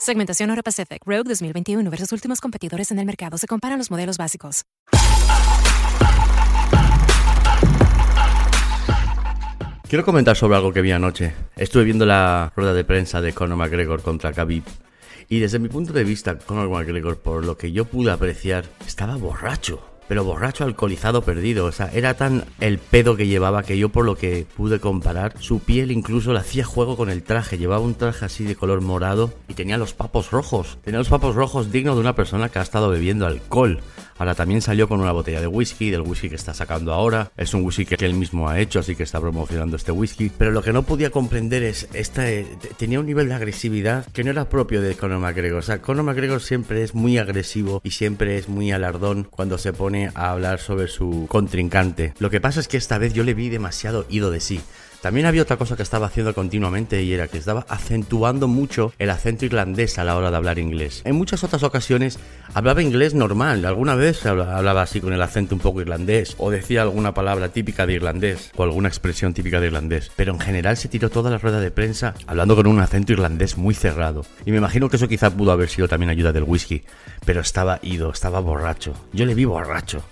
Segmentación 0.00 0.48
Euro 0.48 0.62
Pacific 0.62 1.02
Rogue 1.04 1.24
2021 1.24 1.90
versus 1.90 2.10
últimos 2.12 2.40
competidores 2.40 2.90
en 2.90 2.98
el 2.98 3.04
mercado. 3.04 3.36
Se 3.36 3.46
comparan 3.46 3.76
los 3.76 3.90
modelos 3.90 4.16
básicos. 4.16 4.64
Quiero 9.86 10.02
comentar 10.06 10.36
sobre 10.38 10.56
algo 10.56 10.72
que 10.72 10.80
vi 10.80 10.92
anoche. 10.92 11.34
Estuve 11.54 11.84
viendo 11.84 12.06
la 12.06 12.50
rueda 12.56 12.72
de 12.72 12.82
prensa 12.82 13.20
de 13.20 13.34
Conor 13.34 13.58
McGregor 13.58 14.00
contra 14.00 14.32
Khabib. 14.32 14.64
Y 15.28 15.40
desde 15.40 15.58
mi 15.58 15.68
punto 15.68 15.92
de 15.92 16.04
vista, 16.04 16.38
Conor 16.38 16.70
McGregor, 16.70 17.18
por 17.18 17.44
lo 17.44 17.58
que 17.58 17.70
yo 17.70 17.84
pude 17.84 18.10
apreciar, 18.10 18.64
estaba 18.86 19.16
borracho. 19.16 19.89
Pero 20.10 20.24
borracho, 20.24 20.64
alcoholizado, 20.64 21.22
perdido. 21.22 21.66
O 21.66 21.70
sea, 21.70 21.88
era 21.94 22.14
tan 22.14 22.44
el 22.58 22.78
pedo 22.78 23.14
que 23.14 23.28
llevaba 23.28 23.62
que 23.62 23.78
yo 23.78 23.90
por 23.90 24.04
lo 24.04 24.16
que 24.16 24.44
pude 24.56 24.80
comparar, 24.80 25.34
su 25.38 25.60
piel 25.60 25.92
incluso 25.92 26.32
le 26.32 26.40
hacía 26.40 26.64
juego 26.64 26.96
con 26.96 27.10
el 27.10 27.22
traje. 27.22 27.58
Llevaba 27.58 27.84
un 27.84 27.94
traje 27.94 28.24
así 28.24 28.42
de 28.42 28.56
color 28.56 28.80
morado 28.80 29.32
y 29.46 29.54
tenía 29.54 29.78
los 29.78 29.94
papos 29.94 30.32
rojos. 30.32 30.78
Tenía 30.82 30.98
los 30.98 31.08
papos 31.08 31.36
rojos 31.36 31.70
dignos 31.70 31.94
de 31.94 32.00
una 32.00 32.16
persona 32.16 32.48
que 32.48 32.58
ha 32.58 32.62
estado 32.62 32.90
bebiendo 32.90 33.24
alcohol. 33.24 33.80
Ahora 34.20 34.34
también 34.34 34.60
salió 34.60 34.86
con 34.86 35.00
una 35.00 35.12
botella 35.12 35.40
de 35.40 35.46
whisky, 35.46 35.88
del 35.88 36.02
whisky 36.02 36.28
que 36.28 36.34
está 36.34 36.52
sacando 36.52 36.92
ahora. 36.92 37.32
Es 37.38 37.54
un 37.54 37.64
whisky 37.64 37.86
que 37.86 38.04
él 38.04 38.12
mismo 38.12 38.50
ha 38.50 38.60
hecho, 38.60 38.80
así 38.80 38.94
que 38.94 39.04
está 39.04 39.18
promocionando 39.18 39.76
este 39.76 39.92
whisky. 39.92 40.30
Pero 40.36 40.50
lo 40.50 40.60
que 40.60 40.74
no 40.74 40.82
podía 40.82 41.08
comprender 41.08 41.62
es, 41.62 41.88
esta, 41.94 42.24
tenía 42.76 43.00
un 43.00 43.06
nivel 43.06 43.28
de 43.28 43.34
agresividad 43.34 44.04
que 44.12 44.22
no 44.22 44.30
era 44.30 44.50
propio 44.50 44.82
de 44.82 44.94
Conor 44.94 45.20
McGregor. 45.20 45.60
O 45.60 45.62
sea, 45.62 45.80
Conor 45.80 46.04
McGregor 46.04 46.42
siempre 46.42 46.82
es 46.82 46.94
muy 46.94 47.16
agresivo 47.16 47.80
y 47.82 47.92
siempre 47.92 48.36
es 48.36 48.46
muy 48.46 48.72
alardón 48.72 49.26
cuando 49.30 49.56
se 49.56 49.72
pone 49.72 49.99
a 50.14 50.30
hablar 50.30 50.58
sobre 50.58 50.88
su 50.88 51.26
contrincante. 51.28 52.14
Lo 52.18 52.30
que 52.30 52.40
pasa 52.40 52.60
es 52.60 52.68
que 52.68 52.76
esta 52.76 52.98
vez 52.98 53.12
yo 53.12 53.24
le 53.24 53.34
vi 53.34 53.48
demasiado 53.48 54.06
ido 54.08 54.30
de 54.30 54.40
sí. 54.40 54.60
También 55.02 55.26
había 55.26 55.42
otra 55.42 55.56
cosa 55.56 55.76
que 55.76 55.82
estaba 55.82 56.06
haciendo 56.06 56.34
continuamente 56.34 57.02
y 57.02 57.14
era 57.14 57.26
que 57.26 57.38
estaba 57.38 57.64
acentuando 57.68 58.48
mucho 58.48 58.92
el 58.98 59.08
acento 59.08 59.46
irlandés 59.46 59.98
a 59.98 60.04
la 60.04 60.16
hora 60.16 60.30
de 60.30 60.36
hablar 60.36 60.58
inglés. 60.58 61.00
En 61.04 61.16
muchas 61.16 61.42
otras 61.42 61.62
ocasiones 61.62 62.18
hablaba 62.52 62.82
inglés 62.82 63.14
normal, 63.14 63.64
alguna 63.64 63.94
vez 63.94 64.26
hablaba 64.26 64.82
así 64.82 65.00
con 65.00 65.14
el 65.14 65.22
acento 65.22 65.54
un 65.54 65.60
poco 65.60 65.80
irlandés 65.80 66.34
o 66.36 66.50
decía 66.50 66.82
alguna 66.82 67.14
palabra 67.14 67.48
típica 67.48 67.86
de 67.86 67.94
irlandés 67.94 68.52
o 68.56 68.62
alguna 68.62 68.88
expresión 68.88 69.32
típica 69.32 69.58
de 69.58 69.68
irlandés, 69.68 70.10
pero 70.16 70.34
en 70.34 70.40
general 70.40 70.76
se 70.76 70.88
tiró 70.88 71.08
toda 71.08 71.30
la 71.30 71.38
rueda 71.38 71.60
de 71.60 71.70
prensa 71.70 72.14
hablando 72.26 72.54
con 72.54 72.66
un 72.66 72.80
acento 72.80 73.12
irlandés 73.12 73.56
muy 73.56 73.74
cerrado. 73.74 74.26
Y 74.44 74.50
me 74.50 74.58
imagino 74.58 74.90
que 74.90 74.96
eso 74.96 75.08
quizá 75.08 75.30
pudo 75.30 75.52
haber 75.52 75.70
sido 75.70 75.88
también 75.88 76.10
ayuda 76.10 76.32
del 76.32 76.44
whisky, 76.44 76.82
pero 77.24 77.40
estaba 77.40 77.78
ido, 77.82 78.10
estaba 78.10 78.40
borracho. 78.40 78.92
Yo 79.12 79.24
le 79.24 79.34
vi 79.34 79.46
borracho. 79.46 80.02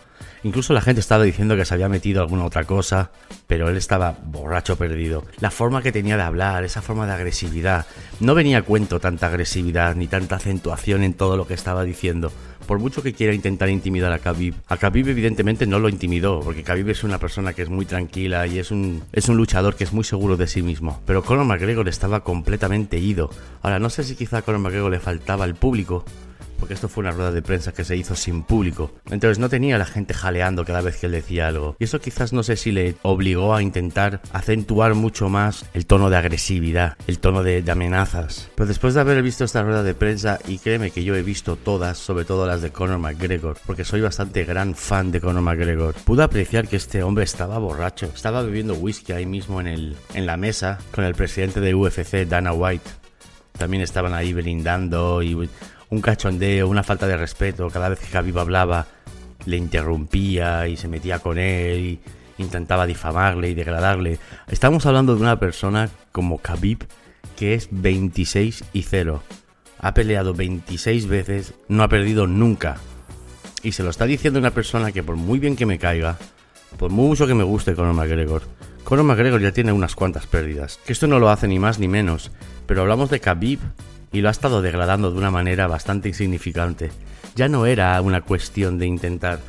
Incluso 0.43 0.73
la 0.73 0.81
gente 0.81 1.01
estaba 1.01 1.25
diciendo 1.25 1.57
que 1.57 1.65
se 1.65 1.75
había 1.75 1.89
metido 1.89 2.23
alguna 2.23 2.45
otra 2.45 2.65
cosa, 2.65 3.11
pero 3.47 3.69
él 3.69 3.77
estaba 3.77 4.17
borracho 4.25 4.77
perdido. 4.77 5.25
La 5.41 5.51
forma 5.51 5.83
que 5.83 5.93
tenía 5.93 6.17
de 6.17 6.23
hablar, 6.23 6.65
esa 6.65 6.83
forma 6.83 7.07
de 7.07 7.13
agresividad, 7.13 7.87
no 8.21 8.35
venía 8.35 8.59
a 8.59 8.63
cuento 8.63 9.01
tanta 9.01 9.27
agresividad 9.27 9.95
ni 9.97 10.07
tanta 10.07 10.37
acentuación 10.37 11.03
en 11.03 11.15
todo 11.15 11.37
lo 11.37 11.47
que 11.47 11.55
estaba 11.55 11.85
diciendo. 11.85 12.33
Por 12.67 12.79
mucho 12.79 13.03
que 13.03 13.15
quiera 13.15 13.33
intentar 13.33 13.71
intimidar 13.71 14.13
a 14.13 14.19
Khabib, 14.19 14.55
a 14.69 14.77
Khabib 14.77 15.09
evidentemente 15.09 15.67
no 15.67 15.79
lo 15.79 15.89
intimidó, 15.89 16.41
porque 16.41 16.63
Khabib 16.63 16.91
es 16.91 17.03
una 17.03 17.19
persona 17.19 17.55
que 17.55 17.63
es 17.63 17.71
muy 17.71 17.87
tranquila 17.87 18.47
y 18.47 18.59
es 18.59 18.71
un, 18.71 19.03
es 19.13 19.31
un 19.31 19.39
luchador 19.39 19.75
que 19.75 19.85
es 19.85 19.95
muy 19.95 20.05
seguro 20.05 20.37
de 20.37 20.47
sí 20.47 20.61
mismo. 20.61 21.01
Pero 21.07 21.25
Conor 21.25 21.47
McGregor 21.47 21.89
estaba 21.89 22.25
completamente 22.25 22.99
ido. 22.99 23.31
Ahora, 23.63 23.79
no 23.79 23.89
sé 23.89 24.05
si 24.05 24.17
quizá 24.17 24.39
a 24.39 24.43
Conor 24.43 24.61
McGregor 24.61 24.91
le 24.91 25.01
faltaba 25.01 25.47
el 25.47 25.55
público, 25.55 26.05
porque 26.59 26.75
esto 26.75 26.89
fue 26.89 27.03
una 27.03 27.13
rueda 27.13 27.33
de 27.33 27.43
prensa 27.43 27.73
que 27.73 27.85
se 27.85 27.97
hizo 27.97 28.15
sin 28.15 28.43
público. 28.43 28.93
Entonces 29.11 29.39
no 29.39 29.49
tenía 29.49 29.79
la 29.79 29.87
gente 29.87 30.15
jaleando 30.15 30.65
cada 30.65 30.81
vez 30.81 30.97
que 30.97 31.07
él 31.07 31.13
decía 31.13 31.49
algo. 31.49 31.77
Y 31.79 31.85
eso 31.85 32.01
quizás 32.01 32.33
no 32.33 32.43
sé 32.43 32.57
si 32.57 32.73
le 32.73 32.97
obligó 33.03 33.55
a 33.55 33.63
intentar 33.63 34.21
acentuar 34.33 34.95
mucho 34.95 35.29
más 35.29 35.65
el 35.75 35.87
tono 35.87 36.11
de 36.11 36.17
agresividad, 36.17 36.97
el 37.07 37.19
tono 37.19 37.43
de, 37.43 37.65
amenazas. 37.69 38.51
Pero 38.55 38.67
después 38.67 38.95
de 38.95 39.01
haber 39.01 39.23
visto 39.23 39.45
esta 39.45 39.63
rueda 39.63 39.83
de 39.83 39.95
prensa, 39.95 40.39
y 40.47 40.59
créeme 40.59 40.91
que 40.91 41.05
yo 41.05 41.15
he 41.15 41.23
visto 41.23 41.57
todas, 41.57 41.99
sobre 41.99 42.25
todo 42.25 42.47
las 42.47 42.63
de 42.63 42.71
Conor 42.71 42.99
McGregor, 42.99 43.59
porque 43.67 43.85
soy 43.85 44.01
bastante 44.01 44.45
gran 44.45 44.75
fan 44.75 45.11
de 45.13 45.21
Conor 45.21 45.43
McGregor, 45.43 45.95
pude 46.05 46.23
apreciar 46.23 46.67
que 46.67 46.77
este 46.77 47.03
hombre 47.03 47.25
estaba 47.25 47.59
borracho, 47.59 48.07
estaba 48.15 48.43
bebiendo 48.43 48.75
whisky 48.75 49.13
ahí 49.13 49.27
mismo 49.27 49.61
en, 49.61 49.67
el, 49.67 49.97
en 50.15 50.27
la 50.27 50.37
mesa 50.37 50.79
con 50.95 51.05
el 51.05 51.15
presidente 51.15 51.61
de 51.61 51.75
UFC, 51.75 52.27
Dana 52.27 52.53
White. 52.53 52.89
También 53.53 53.83
estaban 53.83 54.15
ahí 54.15 54.33
brindando 54.33 55.23
y 55.23 55.49
un 55.91 56.01
cachondeo, 56.01 56.69
una 56.69 56.83
falta 56.83 57.07
de 57.07 57.17
respeto. 57.17 57.69
Cada 57.69 57.89
vez 57.89 58.01
que 58.01 58.07
Khabib 58.07 58.39
hablaba, 58.39 58.87
le 59.47 59.57
interrumpía 59.57 60.69
y 60.69 60.77
se 60.77 60.89
metía 60.89 61.19
con 61.21 61.39
él 61.39 61.79
y 61.79 62.01
intentaba 62.43 62.87
difamarle 62.87 63.51
y 63.51 63.55
degradarle. 63.55 64.19
Estamos 64.49 64.87
hablando 64.87 65.15
de 65.15 65.23
una 65.23 65.39
persona 65.39 65.89
como 66.13 66.39
Khabib 66.39 66.87
que 67.37 67.55
es 67.55 67.69
26 67.71 68.65
y 68.73 68.83
0. 68.83 69.23
Ha 69.81 69.95
peleado 69.95 70.35
26 70.35 71.07
veces, 71.07 71.55
no 71.69 71.83
ha 71.83 71.89
perdido 71.89 72.27
nunca. 72.27 72.79
Y 73.63 73.73
se 73.73 73.83
lo 73.83 73.91
está 73.91 74.07
diciendo 74.07 74.39
una 74.39 74.51
persona 74.51 74.93
que 74.93 75.03
por 75.03 75.17
muy 75.17 75.39
bien 75.39 75.57
que 75.57 75.67
me 75.67 75.79
caiga, 75.79 76.19
por 76.79 76.91
mucho 76.91 77.27
que 77.27 77.35
me 77.35 77.45
guste 77.45 77.75
Conor 77.75 77.95
McGregor, 77.95 78.43
Conor 78.85 79.05
McGregor 79.05 79.41
ya 79.41 79.53
tiene 79.53 79.73
unas 79.73 79.95
cuantas 79.95 80.27
pérdidas. 80.27 80.81
Que 80.85 80.93
esto 80.93 81.07
no 81.07 81.19
lo 81.19 81.31
hace 81.31 81.47
ni 81.47 81.59
más 81.59 81.79
ni 81.79 81.89
menos, 81.89 82.31
pero 82.67 82.83
hablamos 82.83 83.11
de 83.11 83.21
Khabib 83.21 83.61
y 84.13 84.21
lo 84.21 84.29
ha 84.29 84.33
estado 84.33 84.63
degradando 84.63 85.11
de 85.11 85.19
una 85.19 85.31
manera 85.31 85.67
bastante 85.67 86.09
insignificante. 86.09 86.91
Ya 87.35 87.49
no 87.49 87.67
era 87.67 88.01
una 88.01 88.23
cuestión 88.23 88.79
de 88.79 88.87
intentar 88.87 89.41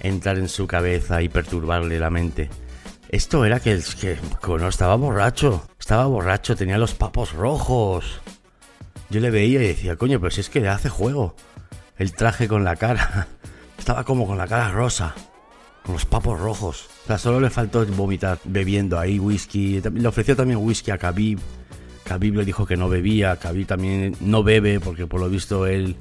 entrar 0.00 0.38
en 0.38 0.48
su 0.48 0.66
cabeza 0.66 1.22
y 1.22 1.28
perturbarle 1.28 1.98
la 1.98 2.10
mente. 2.10 2.50
Esto 3.08 3.44
era 3.44 3.60
que, 3.60 3.80
que 4.00 4.18
Conor 4.40 4.68
estaba 4.68 4.96
borracho, 4.96 5.66
estaba 5.80 6.06
borracho, 6.06 6.56
tenía 6.56 6.76
los 6.76 6.94
papos 6.94 7.32
rojos. 7.32 8.20
Yo 9.08 9.20
le 9.20 9.30
veía 9.30 9.62
y 9.62 9.68
decía, 9.68 9.96
coño, 9.96 10.20
pero 10.20 10.30
si 10.30 10.42
es 10.42 10.50
que 10.50 10.60
le 10.60 10.68
hace 10.68 10.90
juego. 10.90 11.34
El 11.96 12.12
traje 12.12 12.46
con 12.46 12.64
la 12.64 12.76
cara. 12.76 13.28
Estaba 13.78 14.04
como 14.04 14.26
con 14.26 14.36
la 14.36 14.46
cara 14.46 14.70
rosa. 14.70 15.14
Con 15.82 15.94
los 15.94 16.04
papos 16.04 16.38
rojos. 16.38 16.88
O 17.04 17.06
sea, 17.06 17.18
solo 17.18 17.40
le 17.40 17.48
faltó 17.48 17.86
vomitar 17.86 18.38
bebiendo 18.44 18.98
ahí 18.98 19.18
whisky. 19.18 19.80
Le 19.80 20.06
ofreció 20.06 20.36
también 20.36 20.60
whisky 20.60 20.90
a 20.90 20.98
Khabib. 20.98 21.40
Khabib 22.08 22.36
le 22.36 22.44
dijo 22.46 22.64
que 22.64 22.78
no 22.78 22.88
bebía. 22.88 23.36
Khabib 23.36 23.66
también 23.66 24.16
no 24.20 24.42
bebe 24.42 24.80
porque 24.80 25.06
por 25.06 25.20
lo 25.20 25.28
visto 25.28 25.66
él 25.66 25.96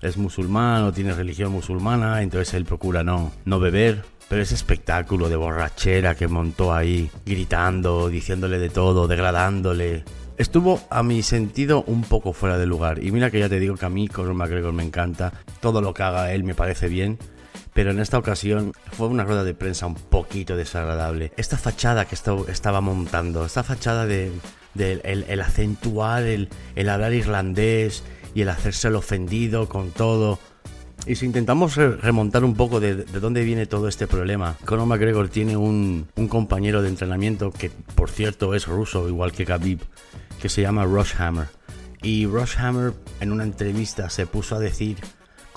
es 0.00 0.16
musulmán 0.16 0.84
o 0.84 0.92
tiene 0.92 1.12
religión 1.12 1.52
musulmana. 1.52 2.22
Entonces 2.22 2.54
él 2.54 2.64
procura 2.64 3.04
no, 3.04 3.30
no 3.44 3.60
beber. 3.60 4.02
Pero 4.30 4.40
ese 4.40 4.54
espectáculo 4.54 5.28
de 5.28 5.36
borrachera 5.36 6.14
que 6.14 6.28
montó 6.28 6.72
ahí, 6.72 7.10
gritando, 7.26 8.08
diciéndole 8.08 8.58
de 8.58 8.70
todo, 8.70 9.06
degradándole. 9.06 10.04
Estuvo 10.38 10.80
a 10.88 11.02
mi 11.02 11.22
sentido 11.22 11.84
un 11.86 12.04
poco 12.04 12.32
fuera 12.32 12.56
de 12.56 12.64
lugar. 12.64 13.04
Y 13.04 13.12
mira 13.12 13.30
que 13.30 13.40
ya 13.40 13.50
te 13.50 13.60
digo 13.60 13.76
que 13.76 13.84
a 13.84 13.90
mí 13.90 14.08
Conor 14.08 14.32
McGregor 14.32 14.72
me 14.72 14.84
encanta. 14.84 15.32
Todo 15.60 15.82
lo 15.82 15.92
que 15.92 16.04
haga 16.04 16.32
él 16.32 16.42
me 16.42 16.54
parece 16.54 16.88
bien. 16.88 17.18
Pero 17.74 17.90
en 17.90 18.00
esta 18.00 18.16
ocasión 18.16 18.72
fue 18.92 19.08
una 19.08 19.24
rueda 19.24 19.44
de 19.44 19.52
prensa 19.52 19.86
un 19.86 19.94
poquito 19.94 20.56
desagradable. 20.56 21.32
Esta 21.36 21.58
fachada 21.58 22.06
que 22.06 22.14
estaba 22.14 22.80
montando, 22.80 23.44
esta 23.44 23.62
fachada 23.62 24.06
de, 24.06 24.32
el, 24.76 25.40
acentuar 25.40 26.24
el, 26.24 26.48
el 26.76 26.88
hablar 26.88 27.12
irlandés 27.12 28.02
y 28.34 28.42
el 28.42 28.48
hacerse 28.48 28.88
el 28.88 28.96
ofendido 28.96 29.68
con 29.68 29.90
todo 29.90 30.38
y 31.06 31.16
si 31.16 31.26
intentamos 31.26 31.76
remontar 31.76 32.44
un 32.44 32.54
poco 32.54 32.78
de, 32.78 32.94
dónde 33.04 33.42
viene 33.42 33.66
todo 33.66 33.88
este 33.88 34.06
problema, 34.06 34.56
Conor 34.64 34.86
McGregor 34.86 35.28
tiene 35.28 35.56
un, 35.56 36.08
un, 36.14 36.28
compañero 36.28 36.82
de 36.82 36.88
entrenamiento 36.88 37.50
que, 37.50 37.70
por 37.94 38.10
cierto, 38.10 38.54
es 38.54 38.66
ruso, 38.66 39.08
igual 39.08 39.32
que 39.32 39.46
Khabib, 39.46 39.80
que 40.40 40.48
se 40.48 40.62
llama 40.62 40.84
Rush 40.84 41.14
Hammer. 41.18 41.46
Y 42.02 42.26
Rush 42.26 42.56
Hammer 42.58 42.92
en 43.20 43.32
una 43.32 43.44
entrevista 43.44 44.10
se 44.10 44.26
puso 44.26 44.56
a 44.56 44.58
decir 44.58 44.98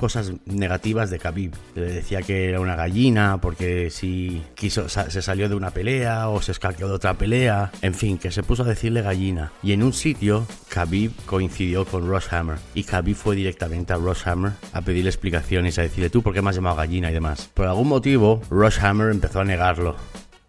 cosas 0.04 0.34
negativas 0.44 1.10
de 1.10 1.18
Khabib. 1.18 1.54
Le 1.76 1.84
decía 1.84 2.24
que 2.24 2.50
era 2.50 2.60
una 2.60 2.76
gallina 2.76 3.40
porque 3.40 3.90
si 3.90 4.44
quiso 4.54 4.90
se 4.90 5.22
salió 5.22 5.48
de 5.48 5.56
una 5.56 5.72
pelea 5.72 6.28
o 6.28 6.42
se 6.42 6.52
escaqueó 6.52 6.90
de 6.90 6.96
otra 6.96 7.14
pelea, 7.14 7.72
en 7.82 7.94
fin, 7.94 8.18
que 8.18 8.30
se 8.30 8.44
puso 8.44 8.64
a 8.64 8.66
decirle 8.66 9.02
gallina. 9.02 9.54
Y 9.64 9.72
en 9.72 9.82
un 9.82 9.94
sitio 9.94 10.46
Khabib 10.68 11.14
coincidió 11.26 11.86
con 11.86 12.06
Ross 12.06 12.34
Hammer 12.34 12.58
y 12.76 12.84
Khabib 12.84 13.16
fue 13.16 13.38
directamente 13.38 13.94
a 13.94 13.96
Ross 13.96 14.28
Hammer 14.28 14.52
a 14.74 14.82
pedirle 14.82 15.10
explicaciones, 15.10 15.80
a 15.80 15.84
decirle 15.84 16.10
tú 16.10 16.22
por 16.22 16.34
qué 16.34 16.42
me 16.42 16.50
has 16.50 16.58
llamado 16.58 16.76
gallina 16.76 17.10
y 17.10 17.14
demás. 17.14 17.50
Por 17.54 17.68
algún 17.68 17.88
motivo 17.88 18.42
Ross 18.50 18.84
Hammer 18.84 19.10
empezó 19.10 19.40
a 19.40 19.46
negarlo. 19.46 19.96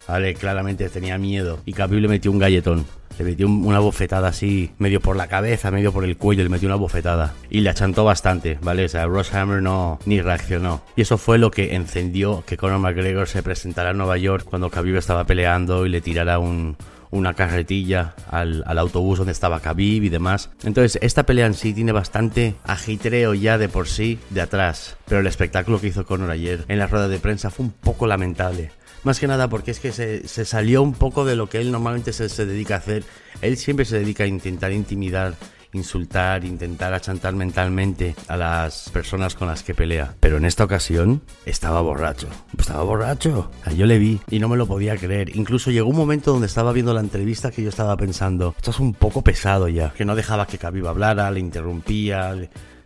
Vale, 0.06 0.35
claramente 0.35 0.89
tenía 0.89 1.19
miedo 1.19 1.61
y 1.65 1.73
Khabib 1.73 2.01
le 2.01 2.09
metió 2.09 2.31
un 2.31 2.39
galletón. 2.39 2.85
Le 3.19 3.25
metió 3.25 3.47
una 3.47 3.79
bofetada 3.79 4.29
así, 4.29 4.73
medio 4.79 5.01
por 5.01 5.15
la 5.15 5.29
cabeza, 5.29 5.71
medio 5.71 5.93
por 5.93 6.05
el 6.05 6.17
cuello, 6.17 6.43
le 6.43 6.49
metió 6.49 6.67
una 6.67 6.77
bofetada. 6.77 7.33
Y 7.49 7.61
le 7.61 7.71
achantó 7.71 8.05
bastante, 8.05 8.59
¿vale? 8.61 8.85
O 8.87 8.89
sea, 8.89 9.06
Ross 9.06 9.33
Hammer 9.33 9.62
no, 9.62 10.01
ni 10.05 10.21
reaccionó. 10.21 10.83
Y 10.97 11.03
eso 11.03 11.17
fue 11.17 11.39
lo 11.39 11.53
que 11.53 11.77
encendió 11.77 12.43
que 12.45 12.56
Conor 12.56 12.81
McGregor 12.81 13.29
se 13.29 13.45
presentara 13.45 13.91
en 13.91 13.99
Nueva 13.99 14.19
York 14.19 14.45
cuando 14.45 14.69
Khabib 14.69 14.97
estaba 14.97 15.25
peleando 15.25 15.87
y 15.87 15.91
le 15.91 16.01
tirara 16.01 16.41
un, 16.41 16.77
una 17.12 17.35
carretilla 17.35 18.15
al, 18.29 18.65
al, 18.67 18.79
autobús 18.79 19.19
donde 19.19 19.33
estaba 19.33 19.61
Khabib 19.61 20.03
y 20.03 20.09
demás. 20.09 20.51
Entonces, 20.65 20.99
esta 21.01 21.23
pelea 21.23 21.47
en 21.47 21.55
sí 21.55 21.73
tiene 21.73 21.93
bastante 21.93 22.56
agitreo 22.65 23.35
ya 23.35 23.59
de 23.59 23.69
por 23.69 23.87
sí 23.87 24.19
de 24.31 24.41
atrás. 24.41 24.97
Pero 25.06 25.21
el 25.21 25.29
espectáculo 25.29 25.81
que 25.81 25.87
hizo 25.87 26.05
Conor 26.05 26.33
ayer 26.33 26.65
en 26.67 26.81
la 26.81 26.89
rueda 26.89 27.06
de 27.06 27.21
prensa 27.21 27.51
fue 27.51 27.67
un 27.67 27.73
poco 27.73 28.09
lamentable. 28.09 28.73
Más 29.05 29.21
que 29.21 29.27
nada 29.27 29.49
porque 29.49 29.71
es 29.71 29.81
que 29.81 29.93
se, 29.93 30.45
salió 30.45 30.83
un 30.83 30.95
poco 30.95 31.25
de 31.25 31.37
lo 31.37 31.49
que 31.49 31.61
él 31.61 31.71
normalmente 31.71 32.12
se, 32.12 32.29
se, 32.29 32.47
dedica 32.47 32.75
a 32.75 32.79
hacer. 32.79 33.05
Él 33.43 33.56
siempre 33.59 33.85
se 33.85 33.99
dedica 33.99 34.25
a 34.25 34.27
intentar 34.27 34.73
intimidar, 34.73 35.35
insultar, 35.75 36.45
intentar 36.45 36.95
achantar 36.95 37.35
mentalmente 37.35 38.17
a 38.29 38.37
las 38.39 38.89
personas 38.91 39.35
con 39.35 39.49
las 39.49 39.62
que 39.62 39.75
pelea. 39.75 40.15
Pero 40.21 40.39
en 40.39 40.47
esta 40.47 40.65
ocasión 40.65 41.21
estaba 41.45 41.83
borracho. 41.83 42.29
Estaba 42.59 42.83
borracho. 42.83 43.51
yo 43.77 43.85
le 43.85 43.99
vi 43.99 44.21
y 44.31 44.39
no 44.39 44.49
me 44.49 44.56
lo 44.56 44.67
podía 44.67 44.97
creer. 44.97 45.37
Incluso 45.37 45.71
llegó 45.71 45.91
un 45.91 45.97
momento 45.97 46.33
donde 46.33 46.47
estaba 46.47 46.73
viendo 46.73 46.95
la 46.95 47.01
entrevista 47.01 47.51
que 47.51 47.62
yo 47.62 47.69
estaba 47.69 47.97
pensando, 47.97 48.55
esto 48.56 48.71
es 48.71 48.81
un 48.81 48.95
poco 48.95 49.23
pesado 49.23 49.69
ya. 49.69 49.93
Que 49.93 50.06
no 50.06 50.17
dejaba 50.17 50.47
que 50.47 50.59
Khabib 50.59 50.87
hablara, 50.87 51.31
le 51.31 51.41
interrumpía. 51.41 52.35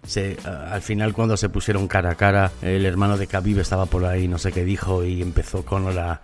Se, 0.04 0.36
al 0.44 0.82
final 0.82 1.12
cuando 1.12 1.36
se 1.36 1.48
pusieron 1.48 1.88
cara 1.88 2.10
a 2.10 2.14
cara, 2.14 2.52
el 2.62 2.86
hermano 2.86 3.16
de 3.16 3.26
Khabib 3.26 3.58
estaba 3.58 3.86
por 3.86 4.04
ahí, 4.04 4.28
no 4.28 4.38
sé 4.38 4.52
qué 4.52 4.64
dijo, 4.64 5.04
y 5.04 5.22
empezó 5.22 5.64
con 5.64 5.94
la 5.94 6.20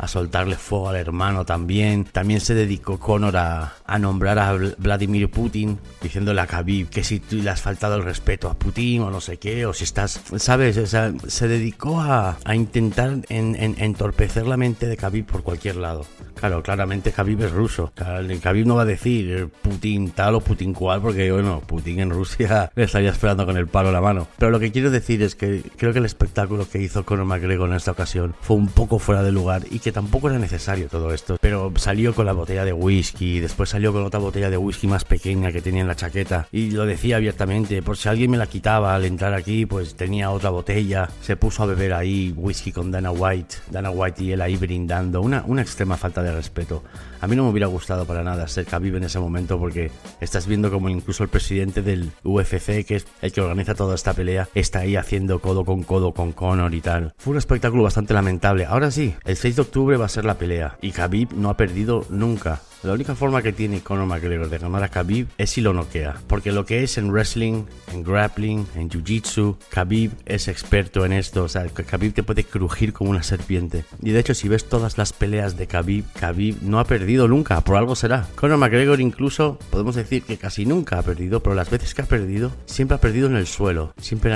a 0.00 0.08
soltarle 0.08 0.56
fuego 0.56 0.88
al 0.88 0.96
hermano 0.96 1.44
también. 1.44 2.04
También 2.04 2.40
se 2.40 2.54
dedicó 2.54 2.98
Conor 2.98 3.36
a, 3.36 3.74
a 3.84 3.98
nombrar 3.98 4.38
a 4.38 4.56
Vladimir 4.78 5.30
Putin, 5.30 5.78
diciéndole 6.00 6.40
a 6.40 6.46
Khabib 6.46 6.88
que 6.88 7.04
si 7.04 7.20
tú 7.20 7.36
le 7.36 7.50
has 7.50 7.60
faltado 7.60 7.96
el 7.96 8.02
respeto 8.02 8.48
a 8.48 8.54
Putin 8.54 9.02
o 9.02 9.10
no 9.10 9.20
sé 9.20 9.36
qué, 9.36 9.66
o 9.66 9.74
si 9.74 9.84
estás, 9.84 10.18
¿sabes? 10.36 10.78
O 10.78 10.86
sea, 10.86 11.12
se 11.26 11.48
dedicó 11.48 12.00
a, 12.00 12.38
a 12.44 12.54
intentar 12.54 13.18
en, 13.28 13.56
entorpecer 13.78 14.46
la 14.46 14.56
mente 14.56 14.86
de 14.86 14.96
Khabib 14.96 15.26
por 15.26 15.42
cualquier 15.42 15.76
lado. 15.76 16.06
Claro, 16.34 16.62
claramente 16.62 17.12
Khabib 17.12 17.42
es 17.42 17.52
ruso. 17.52 17.92
Khabib 17.94 18.66
no 18.66 18.76
va 18.76 18.82
a 18.82 18.86
decir 18.86 19.50
Putin 19.60 20.12
tal 20.12 20.36
o 20.36 20.40
Putin 20.40 20.72
cual, 20.72 21.02
porque 21.02 21.30
bueno, 21.30 21.60
Putin 21.60 22.00
en 22.00 22.10
Rusia 22.10 22.72
le 22.74 22.84
estaría 22.84 23.09
esperando 23.12 23.46
con 23.46 23.56
el 23.56 23.66
palo 23.66 23.90
a 23.90 23.92
la 23.92 24.00
mano. 24.00 24.28
Pero 24.38 24.50
lo 24.50 24.60
que 24.60 24.72
quiero 24.72 24.90
decir 24.90 25.22
es 25.22 25.34
que 25.34 25.62
creo 25.76 25.92
que 25.92 25.98
el 25.98 26.04
espectáculo 26.04 26.68
que 26.68 26.80
hizo 26.80 27.04
Conor 27.04 27.26
McGregor 27.26 27.68
en 27.68 27.76
esta 27.76 27.92
ocasión 27.92 28.34
fue 28.40 28.56
un 28.56 28.68
poco 28.68 28.98
fuera 28.98 29.22
de 29.22 29.32
lugar 29.32 29.62
y 29.70 29.78
que 29.78 29.92
tampoco 29.92 30.28
era 30.28 30.38
necesario 30.38 30.88
todo 30.88 31.12
esto. 31.12 31.36
Pero 31.40 31.72
salió 31.76 32.14
con 32.14 32.26
la 32.26 32.32
botella 32.32 32.64
de 32.64 32.72
whisky, 32.72 33.40
después 33.40 33.70
salió 33.70 33.92
con 33.92 34.04
otra 34.04 34.20
botella 34.20 34.50
de 34.50 34.56
whisky 34.56 34.86
más 34.86 35.04
pequeña 35.04 35.52
que 35.52 35.62
tenía 35.62 35.82
en 35.82 35.88
la 35.88 35.96
chaqueta 35.96 36.48
y 36.52 36.70
lo 36.70 36.86
decía 36.86 37.16
abiertamente, 37.16 37.82
por 37.82 37.96
si 37.96 38.08
alguien 38.08 38.30
me 38.30 38.36
la 38.36 38.46
quitaba 38.46 38.94
al 38.94 39.04
entrar 39.04 39.34
aquí, 39.34 39.66
pues 39.66 39.94
tenía 39.94 40.30
otra 40.30 40.50
botella. 40.50 41.08
Se 41.22 41.36
puso 41.36 41.62
a 41.62 41.66
beber 41.66 41.92
ahí 41.92 42.32
whisky 42.36 42.72
con 42.72 42.90
Dana 42.90 43.10
White, 43.10 43.56
Dana 43.70 43.90
White 43.90 44.24
y 44.24 44.32
él 44.32 44.40
ahí 44.40 44.56
brindando, 44.56 45.20
una, 45.20 45.44
una 45.46 45.62
extrema 45.62 45.96
falta 45.96 46.22
de 46.22 46.32
respeto. 46.32 46.82
A 47.20 47.26
mí 47.26 47.36
no 47.36 47.44
me 47.44 47.50
hubiera 47.50 47.66
gustado 47.66 48.06
para 48.06 48.22
nada 48.22 48.48
ser 48.48 48.64
Khabib 48.64 48.96
en 48.96 49.04
ese 49.04 49.18
momento 49.18 49.58
porque 49.58 49.90
estás 50.20 50.46
viendo 50.46 50.70
como 50.70 50.88
incluso 50.88 51.22
el 51.22 51.28
presidente 51.28 51.82
del 51.82 52.10
UFC, 52.24 52.84
que 52.86 52.96
el 53.22 53.32
que 53.32 53.40
organiza 53.40 53.74
toda 53.74 53.94
esta 53.94 54.14
pelea, 54.14 54.48
está 54.54 54.80
ahí 54.80 54.96
haciendo 54.96 55.40
codo 55.40 55.64
con 55.64 55.82
codo 55.82 56.12
con 56.12 56.32
Conor 56.32 56.74
y 56.74 56.80
tal. 56.80 57.14
Fue 57.18 57.32
un 57.32 57.38
espectáculo 57.38 57.82
bastante 57.82 58.14
lamentable. 58.14 58.66
Ahora 58.66 58.90
sí, 58.90 59.14
el 59.24 59.36
6 59.36 59.56
de 59.56 59.62
octubre 59.62 59.96
va 59.96 60.06
a 60.06 60.10
ser 60.10 60.24
la 60.24 60.38
pelea 60.38 60.76
y 60.80 60.92
Khabib 60.92 61.32
no 61.34 61.50
ha 61.50 61.56
perdido 61.56 62.04
nunca. 62.10 62.60
La 62.82 62.94
única 62.94 63.14
forma 63.14 63.42
que 63.42 63.52
tiene 63.52 63.82
Conor 63.82 64.06
McGregor 64.06 64.48
de 64.48 64.56
ganar 64.56 64.82
a 64.82 64.88
Khabib 64.88 65.28
es 65.36 65.50
si 65.50 65.60
lo 65.60 65.74
noquea. 65.74 66.14
Porque 66.26 66.50
lo 66.50 66.64
que 66.64 66.82
es 66.82 66.96
en 66.96 67.10
wrestling, 67.10 67.64
en 67.92 68.02
grappling, 68.02 68.66
en 68.74 68.88
jiu-jitsu, 68.88 69.58
Khabib 69.68 70.12
es 70.24 70.48
experto 70.48 71.04
en 71.04 71.12
esto. 71.12 71.44
O 71.44 71.48
sea, 71.50 71.66
Khabib 71.68 72.14
te 72.14 72.22
puede 72.22 72.44
crujir 72.44 72.94
como 72.94 73.10
una 73.10 73.22
serpiente. 73.22 73.84
Y 74.00 74.12
de 74.12 74.20
hecho, 74.20 74.32
si 74.32 74.48
ves 74.48 74.66
todas 74.66 74.96
las 74.96 75.12
peleas 75.12 75.58
de 75.58 75.66
Khabib, 75.66 76.06
Khabib 76.18 76.62
no 76.62 76.80
ha 76.80 76.84
perdido 76.84 77.28
nunca. 77.28 77.60
Por 77.60 77.76
algo 77.76 77.94
será. 77.94 78.26
Conor 78.34 78.56
McGregor 78.56 78.98
incluso, 78.98 79.58
podemos 79.68 79.94
decir 79.94 80.22
que 80.22 80.38
casi 80.38 80.64
nunca 80.64 80.98
ha 80.98 81.02
perdido, 81.02 81.42
pero 81.42 81.54
las 81.54 81.68
veces 81.68 81.94
que 81.94 82.00
ha 82.00 82.06
perdido, 82.06 82.50
siempre 82.64 82.94
ha 82.94 83.00
perdido 83.00 83.26
en 83.26 83.36
el 83.36 83.46
suelo. 83.46 83.92
Siempre, 84.00 84.34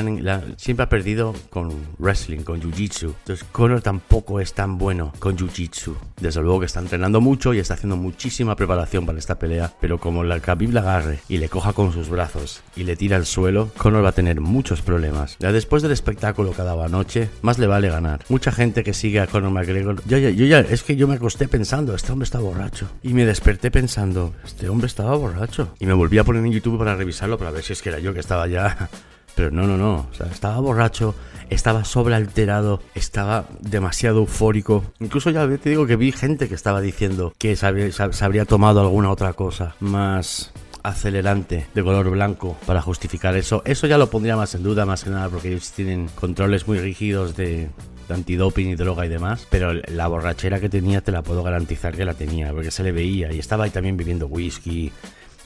siempre 0.58 0.84
ha 0.84 0.88
perdido 0.90 1.34
con 1.48 1.72
wrestling, 1.98 2.40
con 2.40 2.60
jiu-jitsu. 2.60 3.14
Entonces, 3.20 3.46
Conor 3.52 3.80
tampoco 3.80 4.38
es 4.38 4.52
tan 4.52 4.76
bueno 4.76 5.14
con 5.18 5.34
jiu-jitsu. 5.34 5.94
Desde 6.20 6.42
luego 6.42 6.60
que 6.60 6.66
está 6.66 6.80
entrenando 6.80 7.22
mucho 7.22 7.54
y 7.54 7.58
está 7.58 7.72
haciendo 7.72 7.96
muchísimo 7.96 8.33
preparación 8.56 9.06
para 9.06 9.18
esta 9.18 9.38
pelea, 9.38 9.72
pero 9.80 9.98
como 9.98 10.24
la 10.24 10.40
Khabib 10.40 10.72
la 10.72 10.80
agarre 10.80 11.20
y 11.28 11.38
le 11.38 11.48
coja 11.48 11.72
con 11.72 11.92
sus 11.92 12.08
brazos 12.08 12.62
y 12.76 12.84
le 12.84 12.96
tira 12.96 13.16
al 13.16 13.26
suelo, 13.26 13.70
Conor 13.76 14.04
va 14.04 14.08
a 14.10 14.12
tener 14.12 14.40
muchos 14.40 14.82
problemas. 14.82 15.36
Ya 15.38 15.52
después 15.52 15.82
del 15.82 15.92
espectáculo 15.92 16.52
que 16.52 16.62
daba 16.62 16.86
anoche, 16.86 17.30
más 17.42 17.58
le 17.58 17.66
vale 17.66 17.88
ganar. 17.88 18.24
Mucha 18.28 18.50
gente 18.52 18.82
que 18.82 18.94
sigue 18.94 19.20
a 19.20 19.26
Conor 19.26 19.50
McGregor, 19.50 20.02
yo 20.06 20.18
ya, 20.18 20.30
yo 20.30 20.46
ya, 20.46 20.60
es 20.60 20.82
que 20.82 20.96
yo 20.96 21.06
me 21.06 21.14
acosté 21.14 21.48
pensando, 21.48 21.94
este 21.94 22.12
hombre 22.12 22.24
está 22.24 22.40
borracho. 22.40 22.88
Y 23.02 23.14
me 23.14 23.24
desperté 23.24 23.70
pensando, 23.70 24.34
este 24.44 24.68
hombre 24.68 24.86
estaba 24.86 25.14
borracho. 25.16 25.68
Y 25.78 25.86
me 25.86 25.92
volví 25.92 26.18
a 26.18 26.24
poner 26.24 26.44
en 26.44 26.52
YouTube 26.52 26.78
para 26.78 26.96
revisarlo, 26.96 27.38
para 27.38 27.50
ver 27.50 27.62
si 27.62 27.72
es 27.72 27.82
que 27.82 27.90
era 27.90 27.98
yo 27.98 28.12
que 28.12 28.20
estaba 28.20 28.48
ya 28.48 28.90
pero 29.34 29.50
no, 29.50 29.66
no, 29.66 29.76
no. 29.76 30.06
O 30.10 30.14
sea, 30.14 30.26
estaba 30.26 30.58
borracho, 30.60 31.14
estaba 31.50 31.84
sobrealterado, 31.84 32.80
estaba 32.94 33.46
demasiado 33.60 34.18
eufórico. 34.20 34.84
Incluso 35.00 35.30
ya 35.30 35.46
te 35.58 35.70
digo 35.70 35.86
que 35.86 35.96
vi 35.96 36.12
gente 36.12 36.48
que 36.48 36.54
estaba 36.54 36.80
diciendo 36.80 37.32
que 37.38 37.56
se 37.56 37.66
habría, 37.66 38.44
tomado 38.44 38.80
alguna 38.80 39.10
otra 39.10 39.32
cosa 39.32 39.74
más 39.80 40.52
acelerante 40.82 41.66
de 41.74 41.82
color 41.82 42.10
blanco 42.10 42.58
para 42.66 42.82
justificar 42.82 43.36
eso. 43.36 43.62
Eso 43.64 43.86
ya 43.86 43.98
lo 43.98 44.10
pondría 44.10 44.36
más 44.36 44.54
en 44.54 44.62
duda, 44.62 44.84
más 44.84 45.04
que 45.04 45.10
nada 45.10 45.28
porque 45.28 45.48
ellos 45.48 45.72
tienen 45.72 46.08
controles 46.14 46.68
muy 46.68 46.78
rígidos 46.78 47.36
de, 47.36 47.70
de 48.06 48.14
antidoping 48.14 48.68
y 48.68 48.74
droga 48.74 49.06
y 49.06 49.08
demás, 49.08 49.46
pero 49.48 49.72
la 49.72 50.06
borrachera 50.08 50.60
que 50.60 50.68
tenía 50.68 51.00
te 51.00 51.10
la 51.10 51.22
puedo 51.22 51.42
garantizar 51.42 51.96
que 51.96 52.04
la 52.04 52.12
tenía, 52.12 52.52
porque 52.52 52.70
se 52.70 52.82
le 52.82 52.92
veía 52.92 53.32
y 53.32 53.38
estaba 53.38 53.64
ahí 53.64 53.70
también 53.70 53.96
bebiendo 53.96 54.26
whisky 54.26 54.92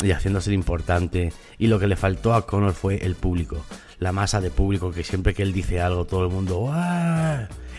y 0.03 0.13
haciéndose 0.13 0.53
importante. 0.53 1.33
Y 1.59 1.67
lo 1.67 1.79
que 1.79 1.87
le 1.87 1.97
faltó 1.97 2.35
a 2.35 2.47
Conor 2.47 2.73
fue 2.73 3.05
el 3.05 3.15
público, 3.15 3.65
la 3.99 4.13
masa 4.13 4.41
de 4.41 4.51
público 4.51 4.91
que 4.91 5.05
siempre 5.05 5.35
que 5.35 5.43
él 5.43 5.53
dice 5.53 5.81
algo 5.81 6.05
todo 6.05 6.25
el 6.25 6.31
mundo. 6.31 6.73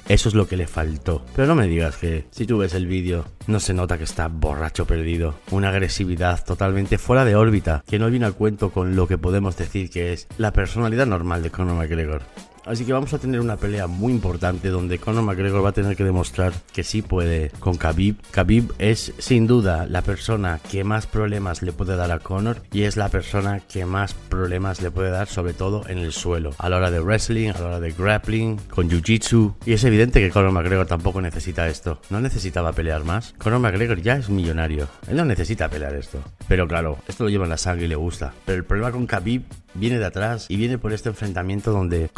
Eso 0.07 0.27
es 0.27 0.33
lo 0.33 0.47
que 0.47 0.57
le 0.57 0.65
faltó. 0.65 1.23
Pero 1.35 1.47
no 1.47 1.55
me 1.55 1.67
digas 1.67 1.97
que 1.97 2.25
si 2.31 2.47
tú 2.47 2.57
ves 2.57 2.73
el 2.73 2.87
vídeo 2.87 3.25
no 3.45 3.59
se 3.59 3.75
nota 3.75 3.97
que 3.97 4.05
está 4.05 4.27
borracho 4.27 4.85
perdido. 4.85 5.35
Una 5.51 5.69
agresividad 5.69 6.43
totalmente 6.43 6.97
fuera 6.97 7.25
de 7.25 7.35
órbita 7.35 7.83
que 7.87 7.99
no 7.99 8.09
viene 8.09 8.25
al 8.25 8.33
cuento 8.33 8.71
con 8.71 8.95
lo 8.95 9.07
que 9.07 9.19
podemos 9.19 9.55
decir 9.55 9.91
que 9.91 10.13
es 10.13 10.27
la 10.39 10.51
personalidad 10.51 11.05
normal 11.05 11.43
de 11.43 11.51
Conor 11.51 11.75
McGregor. 11.75 12.23
Así 12.65 12.85
que 12.85 12.93
vamos 12.93 13.13
a 13.13 13.19
tener 13.19 13.39
una 13.39 13.57
pelea 13.57 13.87
muy 13.87 14.13
importante 14.13 14.69
donde 14.69 14.99
Conor 14.99 15.23
McGregor 15.23 15.63
va 15.63 15.69
a 15.69 15.73
tener 15.73 15.95
que 15.95 16.03
demostrar 16.03 16.53
que 16.73 16.83
sí 16.83 17.01
puede 17.01 17.51
con 17.59 17.77
Khabib. 17.77 18.15
Khabib 18.31 18.73
es 18.79 19.13
sin 19.17 19.47
duda 19.47 19.85
la 19.85 20.01
persona 20.01 20.59
que 20.69 20.83
más 20.83 21.07
problemas 21.07 21.61
le 21.61 21.71
puede 21.71 21.95
dar 21.95 22.11
a 22.11 22.19
Conor 22.19 22.61
y 22.71 22.83
es 22.83 22.97
la 22.97 23.09
persona 23.09 23.59
que 23.59 23.85
más 23.85 24.13
problemas 24.13 24.81
le 24.81 24.91
puede 24.91 25.09
dar 25.09 25.27
sobre 25.27 25.53
todo 25.53 25.83
en 25.87 25.99
el 25.99 26.11
suelo. 26.11 26.53
A 26.57 26.69
la 26.69 26.77
hora 26.77 26.91
de 26.91 26.99
wrestling, 26.99 27.49
a 27.49 27.59
la 27.59 27.65
hora 27.65 27.79
de 27.79 27.91
grappling, 27.91 28.57
con 28.69 28.89
jiu-jitsu. 28.89 29.55
Y 29.65 29.73
es 29.73 29.83
evidente 29.83 30.19
que 30.19 30.29
Conor 30.29 30.51
McGregor 30.51 30.85
tampoco 30.85 31.21
necesita 31.21 31.67
esto. 31.67 31.99
No 32.09 32.19
necesitaba 32.21 32.73
pelear 32.73 33.03
más. 33.03 33.33
Conor 33.37 33.59
McGregor 33.59 34.01
ya 34.01 34.15
es 34.15 34.29
millonario. 34.29 34.87
Él 35.07 35.17
no 35.17 35.25
necesita 35.25 35.69
pelear 35.69 35.95
esto. 35.95 36.19
Pero 36.47 36.67
claro, 36.67 36.97
esto 37.07 37.23
lo 37.23 37.29
lleva 37.29 37.45
en 37.45 37.51
la 37.51 37.57
sangre 37.57 37.85
y 37.85 37.89
le 37.89 37.95
gusta. 37.95 38.33
Pero 38.45 38.57
el 38.57 38.65
problema 38.65 38.91
con 38.91 39.07
Khabib 39.07 39.43
viene 39.73 39.99
de 39.99 40.05
atrás 40.05 40.45
y 40.49 40.57
viene 40.57 40.77
por 40.77 40.93
este 40.93 41.09
enfrentamiento 41.09 41.71
donde 41.71 42.09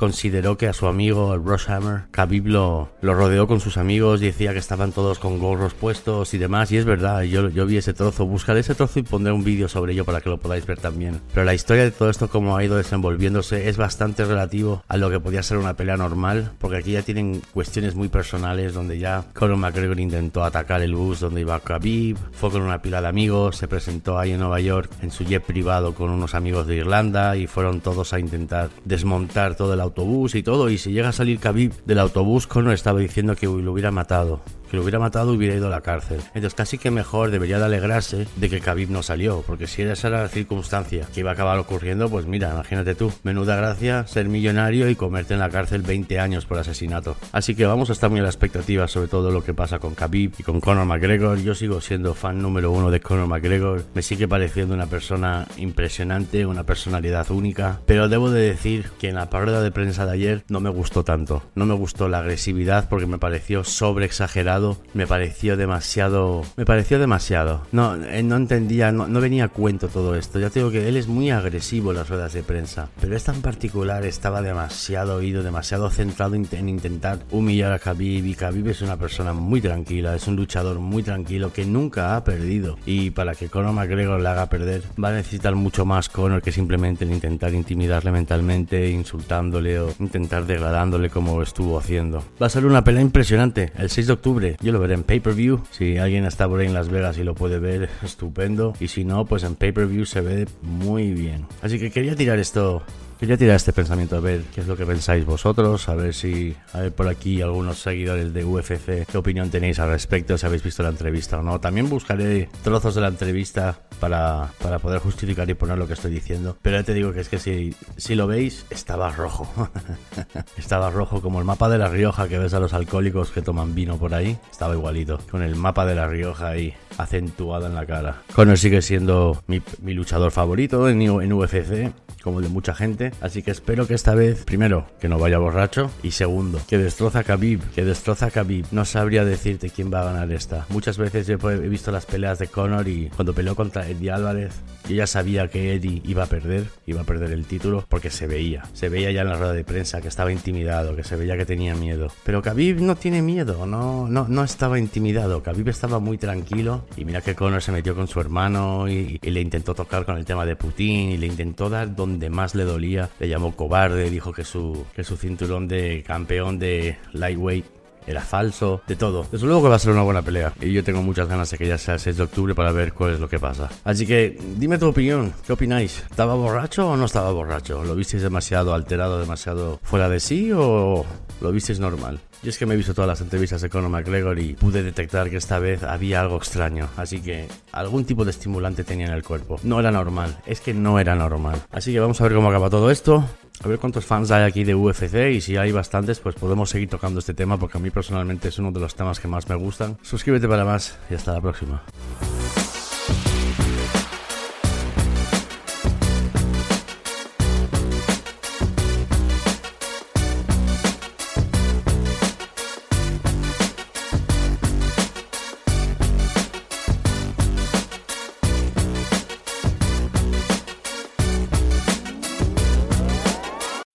que 0.58 0.68
a 0.68 0.74
su 0.74 0.88
amigo, 0.88 1.34
el 1.34 1.44
Rushhammer, 1.44 2.04
Khabib 2.12 2.48
lo, 2.48 2.90
lo 3.02 3.14
rodeó 3.14 3.48
con 3.48 3.60
sus 3.60 3.78
amigos 3.78 4.22
y 4.22 4.26
decía 4.26 4.54
que 4.54 4.60
estaban 4.60 4.92
todos 4.92 5.20
con 5.20 5.40
gorros 5.40 5.74
puestos 5.74 6.34
y 6.34 6.38
demás. 6.38 6.72
Y 6.72 6.78
es 6.78 6.86
verdad, 6.86 7.22
yo, 7.24 7.50
yo 7.50 7.66
vi 7.66 7.78
ese 7.78 7.94
trozo. 7.94 8.26
Buscaré 8.26 8.62
ese 8.62 8.76
trozo 8.76 9.00
y 9.00 9.04
pondré 9.04 9.34
un 9.34 9.44
vídeo 9.44 9.68
sobre 9.68 9.94
ello 9.94 10.06
para 10.06 10.22
que 10.22 10.30
lo 10.30 10.38
podáis 10.40 10.66
ver 10.66 10.80
también. 10.80 11.22
Pero 11.34 11.46
la 11.46 11.54
historia 11.54 11.84
de 11.84 11.92
todo 11.92 12.10
esto, 12.10 12.30
como 12.30 12.56
ha 12.56 12.64
ido 12.64 12.78
desenvolviéndose, 12.78 13.70
es 13.70 13.78
bastante 13.78 14.26
relativo 14.26 14.84
a 14.88 14.98
lo 14.98 15.10
que 15.10 15.20
podía 15.20 15.44
ser 15.44 15.58
una 15.58 15.76
pelea 15.76 15.98
normal, 15.98 16.52
porque 16.60 16.78
aquí 16.78 16.92
ya 16.94 17.02
tienen 17.02 17.42
cuestiones 17.54 17.96
muy 17.96 18.08
personales 18.08 18.74
donde 18.74 19.00
ya 19.00 19.26
Conor 19.34 19.58
McGregor 19.58 20.00
intentó 20.00 20.44
atacar 20.44 20.82
el 20.82 20.96
bus 20.96 21.20
donde 21.20 21.42
iba 21.42 21.60
Khabib, 21.60 22.18
fue 22.32 22.52
con 22.52 22.62
una 22.62 22.82
pila 22.82 23.02
de 23.02 23.08
amigos, 23.08 23.58
se 23.58 23.68
presentó 23.68 24.18
ahí 24.18 24.32
en 24.32 24.40
Nueva 24.40 24.60
York 24.60 24.90
en 25.02 25.12
su 25.12 25.24
jet 25.24 25.44
privado 25.44 25.94
con 25.94 26.10
unos 26.10 26.36
amigos 26.36 26.68
de 26.68 26.78
Irlanda 26.78 27.36
y 27.36 27.48
fueron 27.48 27.82
todos 27.82 28.14
a 28.14 28.20
intentar 28.20 28.70
desmontar 28.86 29.56
todo 29.56 29.74
el 29.74 29.82
autobús 29.82 30.21
y 30.36 30.44
todo. 30.44 30.70
Y 30.70 30.78
si 30.78 30.92
llega 30.92 31.10
a 31.10 31.14
salir 31.14 31.40
Khabib 31.40 31.74
del 31.86 32.00
autobús, 32.00 32.48
Conor 32.48 32.74
estaba 32.74 33.00
diciendo 33.00 33.36
que 33.36 33.48
lo 33.48 33.72
hubiera 33.72 33.92
matado 33.92 34.42
que 34.72 34.78
lo 34.78 34.84
hubiera 34.84 35.00
matado 35.00 35.34
hubiera 35.34 35.54
ido 35.54 35.68
a 35.68 35.70
la 35.70 35.82
cárcel. 35.82 36.22
Entonces 36.28 36.56
casi 36.56 36.78
que 36.78 36.92
mejor 36.92 37.30
debería 37.30 37.60
de 37.60 37.66
alegrarse 37.66 38.26
de 38.38 38.50
que 38.50 38.62
Khabib 38.62 38.90
no 38.90 39.04
salió, 39.04 39.44
porque 39.46 39.68
si 39.68 39.82
esa 39.82 40.08
era 40.08 40.22
la 40.22 40.30
circunstancia 40.30 41.06
que 41.14 41.20
iba 41.20 41.32
a 41.32 41.34
acabar 41.34 41.60
ocurriendo, 41.60 42.10
pues 42.10 42.26
mira, 42.26 42.52
imagínate 42.52 42.96
tú, 42.96 43.12
menuda 43.24 43.58
gracia 43.58 44.08
ser 44.08 44.30
millonario 44.30 44.90
y 44.90 44.96
comerte 44.96 45.34
en 45.34 45.42
la 45.42 45.50
cárcel 45.50 45.82
20 45.82 46.20
años 46.20 46.46
por 46.46 46.58
asesinato. 46.58 47.18
Así 47.34 47.54
que 47.54 47.66
vamos 47.66 47.90
a 47.90 47.94
estar 47.94 48.10
muy 48.10 48.22
a 48.22 48.24
la 48.24 48.30
expectativa 48.30 48.88
sobre 48.88 49.10
todo 49.10 49.30
lo 49.32 49.44
que 49.44 49.54
pasa 49.54 49.80
con 49.80 49.94
Khabib 49.94 50.36
y 50.38 50.44
con 50.44 50.62
Conor 50.62 50.86
McGregor. 50.86 51.40
Yo 51.40 51.54
sigo 51.54 51.82
siendo 51.82 52.14
fan 52.14 52.42
número 52.42 52.72
uno 52.72 52.92
de 52.92 53.02
Conor 53.02 53.28
McGregor, 53.28 53.84
me 53.94 54.02
sigue 54.02 54.30
pareciendo 54.30 54.74
una 54.74 54.86
persona 54.86 55.48
impresionante, 55.58 56.46
una 56.46 56.64
personalidad 56.64 57.30
única, 57.30 57.82
pero 57.86 58.08
debo 58.08 58.32
de 58.32 58.44
decir 58.44 58.90
que 59.00 59.10
en 59.10 59.16
la 59.16 59.26
rueda 59.26 59.62
de 59.62 59.72
prensa 59.72 60.06
de 60.06 60.14
ayer 60.14 60.44
no 60.48 60.62
me 60.62 60.70
gustó 60.70 61.04
tanto, 61.04 61.44
no 61.56 61.66
me 61.66 61.74
gustó 61.74 62.08
la 62.08 62.20
agresividad 62.20 62.88
porque 62.88 63.08
me 63.08 63.18
pareció 63.18 63.64
sobre 63.64 64.06
exagerado 64.06 64.61
me 64.94 65.08
pareció 65.08 65.58
demasiado. 65.58 66.44
Me 66.58 66.66
pareció 66.66 67.00
demasiado. 67.00 67.62
No, 67.72 67.96
eh, 67.96 68.24
no 68.24 68.36
entendía, 68.36 68.92
no, 68.92 69.08
venía 69.22 69.46
a 69.46 69.50
cuento 69.50 69.88
todo 69.88 70.16
esto. 70.16 70.40
Ya 70.40 70.50
tengo 70.50 70.72
que 70.72 70.88
él 70.88 70.98
es 70.98 71.08
muy 71.08 71.32
agresivo 71.32 71.92
en 71.92 71.98
las 71.98 72.10
ruedas 72.10 72.34
de 72.34 72.44
prensa. 72.44 72.90
Pero 73.00 73.16
esta 73.16 73.34
en 73.34 73.42
particular 73.42 74.06
estaba 74.06 74.42
demasiado 74.42 75.16
oído, 75.16 75.44
demasiado 75.44 75.90
centrado 75.90 76.36
en, 76.36 76.70
intentar 76.70 77.20
humillar 77.32 77.72
a 77.74 77.80
Khabib. 77.80 78.26
Y 78.26 78.36
Khabib 78.36 78.68
es 78.70 78.82
una 78.82 78.98
persona 78.98 79.34
muy 79.34 79.62
tranquila, 79.62 80.16
es 80.16 80.28
un 80.28 80.36
luchador 80.36 80.80
muy 80.80 81.04
tranquilo 81.04 81.52
que 81.52 81.66
nunca 81.66 82.16
ha 82.16 82.24
perdido. 82.24 82.78
Y 82.86 83.12
para 83.12 83.36
que 83.36 83.50
Conor 83.50 83.74
McGregor 83.74 84.20
le 84.20 84.30
haga 84.30 84.48
perder, 84.48 84.84
va 85.02 85.10
a 85.10 85.14
necesitar 85.14 85.56
mucho 85.56 85.86
más 85.86 86.10
Conor 86.10 86.42
que 86.42 86.52
simplemente 86.52 87.06
el 87.06 87.12
intentar 87.12 87.54
intimidarle 87.54 88.12
mentalmente, 88.12 88.90
insultándole 88.90 89.80
o 89.80 89.94
intentar 90.00 90.46
degradándole 90.46 91.10
como 91.10 91.42
estuvo 91.42 91.78
haciendo. 91.78 92.24
Va 92.42 92.48
a 92.48 92.50
ser 92.50 92.66
una 92.66 92.84
pelea 92.84 93.02
impresionante 93.02 93.72
el 93.78 93.90
6 93.90 94.08
de 94.08 94.14
octubre 94.14 94.51
yo 94.62 94.72
lo 94.72 94.80
veré 94.80 94.96
en 94.96 95.04
pay-per-view. 95.04 95.62
Si 95.72 95.98
alguien 95.98 96.26
está 96.26 96.48
por 96.48 96.60
ahí 96.60 96.68
en 96.68 96.74
Las 96.74 96.90
Vegas 96.90 97.18
y 97.18 97.24
lo 97.24 97.36
puede 97.36 97.60
ver, 97.60 97.90
estupendo. 98.04 98.74
Y 98.80 98.88
si 98.88 99.06
no, 99.06 99.26
pues 99.26 99.44
en 99.44 99.56
pay-per-view 99.56 100.06
se 100.06 100.22
ve 100.22 100.48
muy 100.62 101.12
bien. 101.12 101.46
Así 101.62 101.80
que 101.80 101.92
quería 101.92 102.16
tirar 102.16 102.40
esto 102.40 102.84
Quería 103.22 103.38
tirar 103.38 103.56
este 103.56 103.72
pensamiento 103.72 104.16
a 104.16 104.20
ver 104.20 104.42
qué 104.52 104.62
es 104.62 104.68
lo 104.68 104.76
que 104.76 104.84
pensáis 104.84 105.24
vosotros, 105.28 105.88
a 105.90 105.94
ver 105.94 106.12
si 106.12 106.56
hay 106.74 106.90
por 106.90 107.08
aquí 107.08 107.40
algunos 107.40 107.78
seguidores 107.78 108.34
de 108.34 108.44
UFC, 108.44 109.06
qué 109.06 109.16
opinión 109.16 109.52
tenéis 109.52 109.78
al 109.78 109.90
respecto, 109.90 110.40
si 110.40 110.46
habéis 110.48 110.64
visto 110.64 110.82
la 110.82 110.90
entrevista 110.90 111.38
o 111.38 111.44
no. 111.44 111.60
También 111.60 111.88
buscaré 111.88 112.50
trozos 112.64 112.96
de 112.96 113.02
la 113.02 113.10
entrevista 113.10 113.78
para, 114.00 114.50
para 114.60 114.80
poder 114.80 115.02
justificar 115.02 115.48
y 115.48 115.54
poner 115.54 115.78
lo 115.78 115.86
que 115.86 115.94
estoy 115.94 116.10
diciendo. 116.10 116.58
Pero 116.64 116.78
ya 116.78 116.84
te 116.84 116.96
digo 116.96 117.14
que 117.14 117.20
es 117.20 117.30
que 117.30 117.38
si, 117.38 117.76
si 117.96 118.16
lo 118.16 118.26
veis, 118.26 118.66
estaba 118.72 119.12
rojo. 119.12 119.70
estaba 120.58 120.90
rojo 120.90 121.22
como 121.22 121.38
el 121.38 121.46
mapa 121.46 121.70
de 121.70 121.78
La 121.78 121.90
Rioja 121.90 122.28
que 122.28 122.40
ves 122.40 122.56
a 122.56 122.60
los 122.60 122.74
alcohólicos 122.74 123.30
que 123.30 123.44
toman 123.44 123.76
vino 123.76 123.98
por 123.98 124.16
ahí. 124.16 124.36
Estaba 124.50 124.74
igualito, 124.74 125.20
con 125.30 125.44
el 125.44 125.56
mapa 125.56 125.86
de 125.86 125.94
La 125.94 126.08
Rioja 126.08 126.48
ahí 126.48 126.74
acentuado 126.98 127.68
en 127.68 127.76
la 127.76 127.86
cara. 127.86 128.24
Conor 128.34 128.58
sigue 128.58 128.82
siendo 128.82 129.44
mi, 129.46 129.62
mi 129.80 129.94
luchador 129.94 130.32
favorito 130.32 130.90
en, 130.90 131.04
en 131.04 131.34
UFC, 131.34 131.92
como 132.22 132.40
el 132.40 132.46
de 132.46 132.50
mucha 132.50 132.74
gente 132.74 133.12
Así 133.22 133.42
que 133.42 133.52
espero 133.52 133.88
que 133.88 133.94
esta 133.94 134.16
vez, 134.16 134.44
primero, 134.46 134.88
que 135.00 135.10
no 135.10 135.18
vaya 135.20 135.38
borracho. 135.38 135.90
Y 136.04 136.12
segundo, 136.12 136.60
que 136.68 136.78
destroza 136.78 137.20
a 137.20 137.24
Khabib. 137.24 137.62
Que 137.72 137.84
destroza 137.84 138.28
a 138.28 138.32
Khabib. 138.32 138.66
No 138.72 138.86
sabría 138.86 139.26
decirte 139.26 139.70
quién 139.70 139.92
va 139.94 140.02
a 140.02 140.06
ganar 140.06 140.32
esta. 140.32 140.66
Muchas 140.70 140.98
veces 140.98 141.28
he 141.30 141.36
visto 141.70 141.92
las 141.92 142.06
peleas 142.06 142.40
de 142.40 142.48
Conor 142.48 142.88
y 142.88 143.10
cuando 143.16 143.34
peleó 143.34 143.56
contra 143.56 143.88
Eddie 143.88 144.12
Álvarez, 144.12 144.54
yo 144.88 144.96
ya 144.96 145.08
sabía 145.08 145.48
que 145.48 145.74
Eddie 145.74 146.02
iba 146.06 146.24
a 146.24 146.28
perder. 146.28 146.66
Iba 146.86 147.02
a 147.02 147.06
perder 147.06 147.32
el 147.32 147.46
título 147.46 147.86
porque 147.88 148.10
se 148.10 148.28
veía. 148.28 148.64
Se 148.74 148.90
veía 148.90 149.12
ya 149.12 149.22
en 149.22 149.30
la 149.30 149.38
rueda 149.38 149.54
de 149.54 149.64
prensa 149.64 150.02
que 150.02 150.08
estaba 150.08 150.32
intimidado, 150.32 150.96
que 150.96 151.04
se 151.04 151.16
veía 151.16 151.38
que 151.38 151.46
tenía 151.46 151.76
miedo. 151.76 152.12
Pero 152.24 152.42
Khabib 152.42 152.82
no 152.82 152.96
tiene 152.96 153.22
miedo. 153.22 153.66
No, 153.66 154.08
no, 154.08 154.28
no 154.28 154.44
estaba 154.44 154.80
intimidado. 154.80 155.44
Khabib 155.44 155.70
estaba 155.70 156.00
muy 156.00 156.18
tranquilo. 156.18 156.86
Y 156.98 157.06
mira 157.06 157.22
que 157.22 157.36
Conor 157.36 157.62
se 157.62 157.72
metió 157.72 157.96
con 157.96 158.08
su 158.08 158.20
hermano 158.20 158.88
y 158.88 159.20
le 159.22 159.42
intentó 159.42 159.74
tocar 159.74 160.06
con 160.06 160.18
el 160.18 160.26
tema 160.26 160.46
de 160.46 160.56
Putin 160.56 161.12
y 161.12 161.18
le 161.18 161.28
intentó 161.28 161.70
dar 161.70 161.96
donde 161.96 162.11
más 162.30 162.56
le 162.56 162.64
dolía 162.64 163.10
le 163.20 163.28
llamó 163.28 163.56
cobarde, 163.56 164.10
dijo 164.10 164.34
que 164.34 164.44
su, 164.44 164.86
que 164.96 165.04
su 165.04 165.18
cinturón 165.18 165.68
de 165.68 166.04
campeón 166.06 166.60
de 166.60 166.98
lightweight 167.14 167.66
era 168.08 168.22
falso, 168.22 168.82
de 168.88 168.96
todo. 168.96 169.26
Desde 169.32 169.46
luego 169.46 169.64
que 169.64 169.70
va 169.70 169.76
a 169.76 169.80
ser 169.80 169.92
una 169.92 170.04
buena 170.04 170.22
pelea. 170.22 170.54
Y 170.62 170.72
yo 170.72 170.84
tengo 170.84 171.02
muchas 171.02 171.28
ganas 171.28 171.50
de 171.52 171.58
que 171.58 171.68
ya 171.68 171.78
sea 171.78 171.96
el 171.96 172.00
6 172.00 172.18
de 172.18 172.24
octubre 172.24 172.56
para 172.56 172.72
ver 172.72 172.94
cuál 172.94 173.14
es 173.14 173.20
lo 173.20 173.30
que 173.30 173.40
pasa. 173.40 173.70
Así 173.84 174.06
que 174.06 174.38
dime 174.58 174.78
tu 174.78 174.88
opinión. 174.88 175.34
¿Qué 175.46 175.54
opináis? 175.54 176.04
¿Estaba 176.10 176.36
borracho 176.36 176.90
o 176.90 176.98
no 176.98 177.06
estaba 177.06 177.32
borracho? 177.32 177.84
¿Lo 177.84 177.96
visteis 177.96 178.24
demasiado 178.24 178.74
alterado, 178.74 179.20
demasiado 179.20 179.80
fuera 179.84 180.10
de 180.10 180.20
sí 180.20 180.52
o 180.54 181.06
lo 181.42 181.52
visteis 181.52 181.80
normal? 181.80 182.20
Yo 182.44 182.50
es 182.50 182.58
que 182.58 182.66
me 182.66 182.74
he 182.74 182.78
visto 182.78 182.96
todas 182.96 183.08
las 183.08 183.22
entrevistas 183.22 183.62
de 183.62 183.70
Conor 183.70 183.92
McGregor 183.92 184.40
y 184.40 184.54
pude 184.54 184.82
detectar 184.82 185.30
que 185.30 185.38
esta 185.38 185.60
vez 185.60 185.84
había 185.84 186.22
algo 186.22 186.38
extraño. 186.38 186.90
Así 186.98 187.22
que 187.22 187.48
algún 187.72 188.04
tipo 188.04 188.26
de 188.26 188.32
estimulante 188.32 188.84
tenía 188.84 189.06
en 189.06 189.14
el 189.14 189.24
cuerpo. 189.24 189.60
No 189.62 189.80
era 189.80 189.92
normal. 189.92 190.40
Es 190.48 190.60
que 190.60 190.74
no 190.74 190.98
era 190.98 191.14
normal. 191.14 191.62
Así 191.72 191.94
que 191.94 192.00
vamos 192.00 192.20
a 192.20 192.24
ver 192.24 192.34
cómo 192.34 192.50
acaba 192.50 192.72
todo 192.72 192.90
esto. 192.90 193.24
A 193.64 193.68
ver 193.68 193.78
cuántos 193.78 194.06
fans 194.06 194.32
hay 194.32 194.44
aquí 194.44 194.64
de 194.64 194.74
UFC 194.74 195.14
y 195.34 195.42
si 195.42 195.56
hay 195.56 195.72
bastantes, 195.72 196.20
pues 196.20 196.36
podemos 196.36 196.70
seguir 196.70 196.90
tocando 196.90 197.20
este 197.20 197.36
tema 197.36 197.58
porque 197.58 197.78
a 197.78 197.82
mí 197.82 197.92
personalmente 197.92 198.48
es 198.48 198.58
uno 198.58 198.72
de 198.72 198.80
los 198.80 198.96
temas 198.96 199.20
que 199.20 199.28
más 199.28 199.48
me 199.48 199.56
gustan. 199.56 199.98
Suscríbete 200.02 200.48
para 200.48 200.66
más 200.66 200.98
y 201.12 201.14
hasta 201.14 201.34
la 201.34 201.42
próxima. 201.42 201.84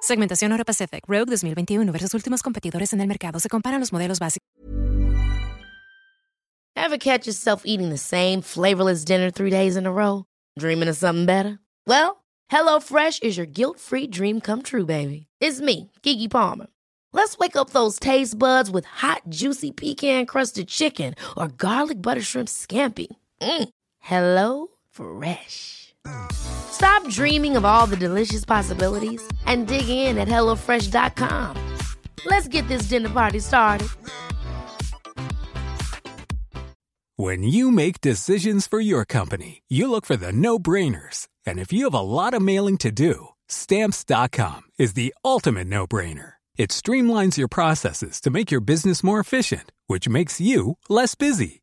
Segmentación 0.00 0.50
Euro 0.52 0.64
Pacific 0.64 1.04
Rogue 1.06 1.26
2021 1.28 1.92
versus 1.92 2.14
últimos 2.14 2.42
competidores 2.42 2.92
en 2.94 3.00
el 3.02 3.06
mercado. 3.06 3.38
Se 3.38 3.48
comparan 3.48 3.80
los 3.80 3.92
modelos 3.92 4.18
básicos. 4.18 4.40
Ever 6.74 6.96
catch 6.98 7.26
yourself 7.26 7.62
eating 7.66 7.90
the 7.90 7.98
same 7.98 8.40
flavorless 8.40 9.04
dinner 9.04 9.30
three 9.30 9.50
days 9.50 9.76
in 9.76 9.86
a 9.86 9.92
row? 9.92 10.24
Dreaming 10.58 10.88
of 10.88 10.96
something 10.96 11.26
better? 11.26 11.58
Well, 11.86 12.24
HelloFresh 12.50 13.22
is 13.22 13.36
your 13.36 13.46
guilt-free 13.46 14.08
dream 14.08 14.40
come 14.40 14.62
true, 14.62 14.86
baby. 14.86 15.26
It's 15.40 15.60
me, 15.60 15.90
Kiki 16.02 16.26
Palmer. 16.28 16.66
Let's 17.12 17.36
wake 17.38 17.54
up 17.56 17.70
those 17.70 17.98
taste 17.98 18.38
buds 18.38 18.70
with 18.70 18.86
hot, 18.86 19.22
juicy 19.28 19.72
pecan-crusted 19.72 20.68
chicken 20.68 21.14
or 21.36 21.48
garlic 21.48 22.00
butter 22.00 22.22
shrimp 22.22 22.48
scampi. 22.48 23.08
Mm. 23.42 23.68
Hello 23.98 24.68
Fresh. 24.90 25.79
Stop 26.72 27.06
dreaming 27.08 27.56
of 27.56 27.64
all 27.64 27.86
the 27.86 27.96
delicious 27.96 28.44
possibilities 28.44 29.22
and 29.46 29.66
dig 29.66 29.88
in 29.88 30.18
at 30.18 30.28
HelloFresh.com. 30.28 31.56
Let's 32.26 32.48
get 32.48 32.66
this 32.68 32.82
dinner 32.82 33.08
party 33.08 33.38
started. 33.40 33.88
When 37.16 37.42
you 37.42 37.70
make 37.70 38.00
decisions 38.00 38.66
for 38.66 38.80
your 38.80 39.04
company, 39.04 39.62
you 39.68 39.90
look 39.90 40.06
for 40.06 40.16
the 40.16 40.32
no 40.32 40.58
brainers. 40.58 41.28
And 41.46 41.58
if 41.58 41.70
you 41.70 41.84
have 41.84 41.94
a 41.94 42.00
lot 42.00 42.32
of 42.32 42.40
mailing 42.40 42.78
to 42.78 42.90
do, 42.90 43.28
Stamps.com 43.46 44.62
is 44.78 44.94
the 44.94 45.12
ultimate 45.24 45.66
no 45.66 45.86
brainer. 45.86 46.34
It 46.56 46.70
streamlines 46.70 47.36
your 47.36 47.48
processes 47.48 48.20
to 48.22 48.30
make 48.30 48.50
your 48.50 48.60
business 48.60 49.02
more 49.02 49.20
efficient, 49.20 49.72
which 49.86 50.08
makes 50.08 50.40
you 50.40 50.78
less 50.88 51.14
busy. 51.14 51.62